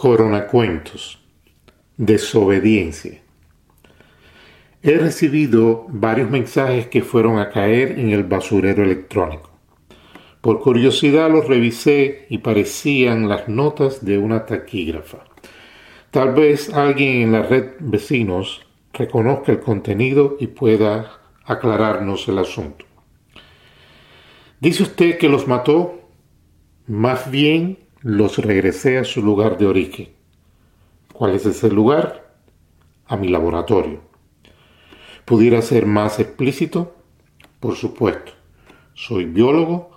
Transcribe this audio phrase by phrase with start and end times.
[0.00, 1.18] Coronacuentos.
[1.98, 3.20] Desobediencia.
[4.82, 9.50] He recibido varios mensajes que fueron a caer en el basurero electrónico.
[10.40, 15.18] Por curiosidad los revisé y parecían las notas de una taquígrafa.
[16.10, 22.86] Tal vez alguien en la red vecinos reconozca el contenido y pueda aclararnos el asunto.
[24.60, 26.08] Dice usted que los mató,
[26.86, 30.08] más bien los regresé a su lugar de origen.
[31.12, 32.34] ¿Cuál es ese lugar?
[33.06, 34.00] A mi laboratorio.
[35.26, 36.96] ¿Pudiera ser más explícito?
[37.60, 38.32] Por supuesto.
[38.94, 39.90] Soy biólogo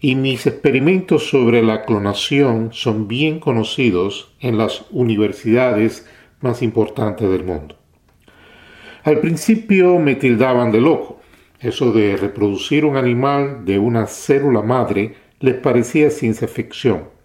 [0.00, 6.06] y mis experimentos sobre la clonación son bien conocidos en las universidades
[6.42, 7.78] más importantes del mundo.
[9.02, 11.20] Al principio me tildaban de loco.
[11.60, 17.15] Eso de reproducir un animal de una célula madre les parecía ciencia ficción.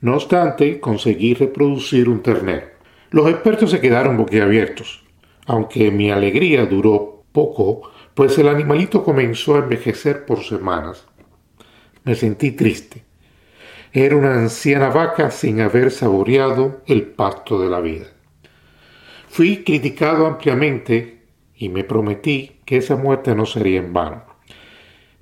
[0.00, 2.68] No obstante, conseguí reproducir un ternero.
[3.10, 5.02] Los expertos se quedaron boquiabiertos,
[5.46, 11.06] aunque mi alegría duró poco, pues el animalito comenzó a envejecer por semanas.
[12.04, 13.04] Me sentí triste.
[13.92, 18.06] Era una anciana vaca sin haber saboreado el pasto de la vida.
[19.28, 21.22] Fui criticado ampliamente
[21.56, 24.24] y me prometí que esa muerte no sería en vano.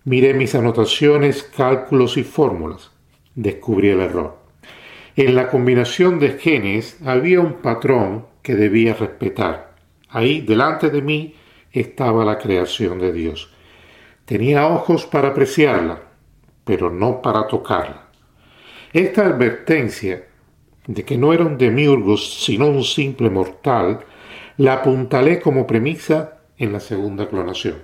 [0.04, 2.92] Miré mis anotaciones, cálculos y fórmulas.
[3.34, 4.45] Descubrí el error.
[5.16, 9.74] En la combinación de genes había un patrón que debía respetar.
[10.10, 11.34] Ahí, delante de mí,
[11.72, 13.50] estaba la creación de Dios.
[14.26, 16.02] Tenía ojos para apreciarla,
[16.64, 18.08] pero no para tocarla.
[18.92, 20.26] Esta advertencia
[20.86, 24.00] de que no era un demiurgo sino un simple mortal,
[24.58, 27.76] la apuntalé como premisa en la segunda clonación.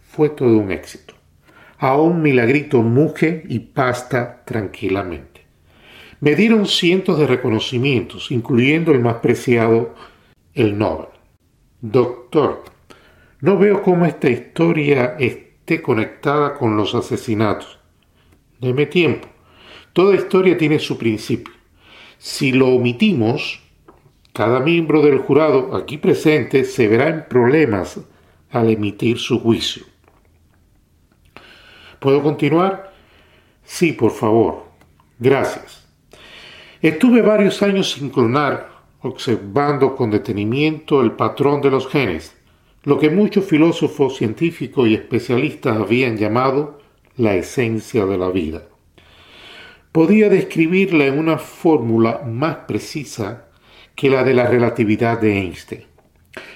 [0.00, 1.14] Fue todo un éxito.
[1.78, 5.31] A un milagrito muge y pasta tranquilamente.
[6.22, 9.92] Me dieron cientos de reconocimientos, incluyendo el más preciado,
[10.54, 11.08] el Nobel.
[11.80, 12.62] Doctor,
[13.40, 17.80] no veo cómo esta historia esté conectada con los asesinatos.
[18.60, 19.26] Deme tiempo.
[19.92, 21.52] Toda historia tiene su principio.
[22.18, 23.60] Si lo omitimos,
[24.32, 27.98] cada miembro del jurado aquí presente se verá en problemas
[28.52, 29.84] al emitir su juicio.
[31.98, 32.92] ¿Puedo continuar?
[33.64, 34.66] Sí, por favor.
[35.18, 35.81] Gracias.
[36.82, 38.68] Estuve varios años sin clonar,
[39.02, 42.36] observando con detenimiento el patrón de los genes,
[42.82, 46.80] lo que muchos filósofos, científicos y especialistas habían llamado
[47.16, 48.64] la esencia de la vida.
[49.92, 53.46] Podía describirla en una fórmula más precisa
[53.94, 55.84] que la de la relatividad de Einstein.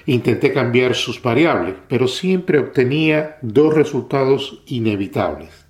[0.07, 5.65] Intenté cambiar sus variables, pero siempre obtenía dos resultados inevitables,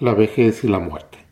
[0.00, 1.25] la vejez y la muerte.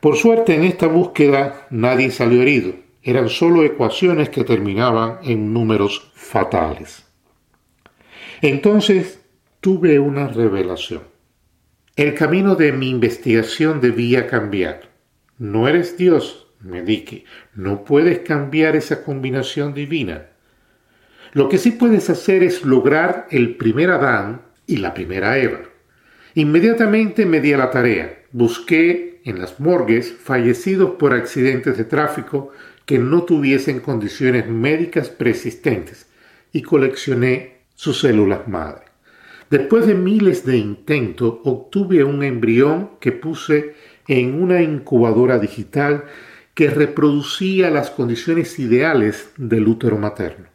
[0.00, 6.12] Por suerte en esta búsqueda nadie salió herido, eran solo ecuaciones que terminaban en números
[6.14, 7.04] fatales.
[8.40, 9.24] Entonces
[9.60, 11.02] tuve una revelación.
[11.96, 14.88] El camino de mi investigación debía cambiar.
[15.36, 20.26] No eres Dios, me dije, no puedes cambiar esa combinación divina.
[21.32, 25.60] Lo que sí puedes hacer es lograr el primer Adán y la primera Eva.
[26.34, 28.22] Inmediatamente me di a la tarea.
[28.30, 32.50] Busqué en las morgues fallecidos por accidentes de tráfico
[32.86, 36.06] que no tuviesen condiciones médicas persistentes
[36.52, 38.86] y coleccioné sus células madre.
[39.50, 43.74] Después de miles de intentos, obtuve un embrión que puse
[44.06, 46.04] en una incubadora digital
[46.54, 50.46] que reproducía las condiciones ideales del útero materno.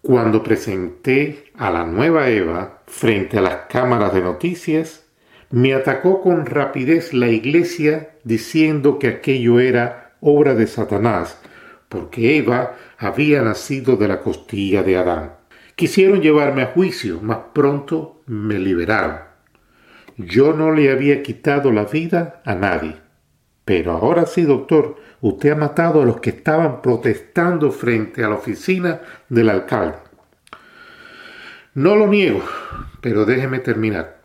[0.00, 5.07] Cuando presenté a la nueva Eva frente a las cámaras de noticias,
[5.50, 11.40] me atacó con rapidez la iglesia diciendo que aquello era obra de Satanás,
[11.88, 15.32] porque Eva había nacido de la costilla de Adán.
[15.74, 19.20] Quisieron llevarme a juicio, mas pronto me liberaron.
[20.16, 22.96] Yo no le había quitado la vida a nadie.
[23.64, 28.34] Pero ahora sí, doctor, usted ha matado a los que estaban protestando frente a la
[28.34, 29.98] oficina del alcalde.
[31.74, 32.42] No lo niego,
[33.00, 34.17] pero déjeme terminar.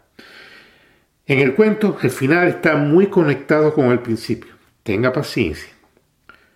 [1.25, 4.53] En el cuento, el final está muy conectado con el principio.
[4.83, 5.71] Tenga paciencia.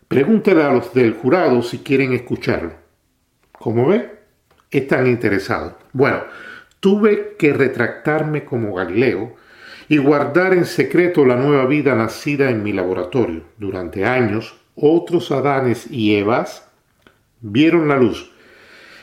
[0.10, 2.74] Pregúntele a los del jurado si quieren escucharlo.
[3.54, 4.12] Como ve,
[4.70, 5.76] están interesados.
[5.94, 6.24] Bueno,
[6.82, 9.36] tuve que retractarme como Galileo
[9.88, 13.44] y guardar en secreto la nueva vida nacida en mi laboratorio.
[13.58, 16.70] Durante años, otros Adanes y Evas
[17.40, 18.34] vieron la luz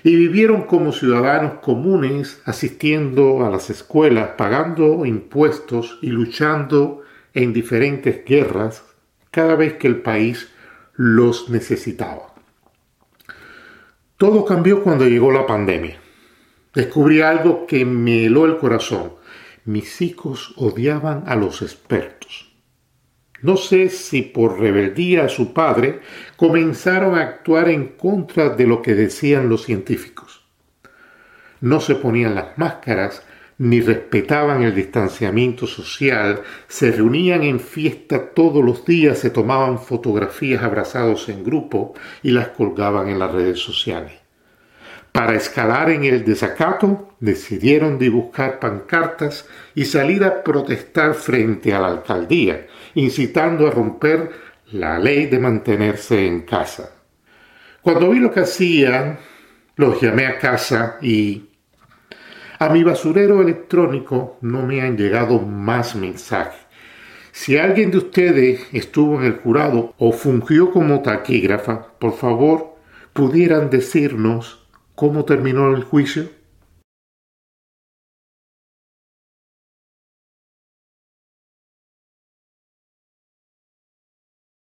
[0.06, 7.02] y vivieron como ciudadanos comunes, asistiendo a las escuelas, pagando impuestos y luchando
[7.32, 8.84] en diferentes guerras
[9.30, 10.52] cada vez que el país
[10.92, 12.34] los necesitaba.
[14.18, 15.98] Todo cambió cuando llegó la pandemia.
[16.74, 19.14] Descubrí algo que me heló el corazón.
[19.64, 22.53] Mis hijos odiaban a los expertos.
[23.42, 26.00] No sé si por rebeldía a su padre
[26.36, 30.44] comenzaron a actuar en contra de lo que decían los científicos.
[31.60, 33.22] No se ponían las máscaras
[33.58, 40.62] ni respetaban el distanciamiento social, se reunían en fiesta todos los días, se tomaban fotografías
[40.62, 44.23] abrazados en grupo y las colgaban en las redes sociales.
[45.14, 51.86] Para escalar en el desacato, decidieron dibujar pancartas y salir a protestar frente a la
[51.86, 52.66] alcaldía,
[52.96, 54.32] incitando a romper
[54.72, 56.90] la ley de mantenerse en casa.
[57.80, 59.20] Cuando vi lo que hacían,
[59.76, 61.48] los llamé a casa y
[62.58, 66.60] a mi basurero electrónico no me han llegado más mensajes.
[67.30, 72.74] Si alguien de ustedes estuvo en el jurado o fungió como taquígrafa, por favor,
[73.12, 74.63] pudieran decirnos
[74.94, 76.30] cómo terminó el juicio.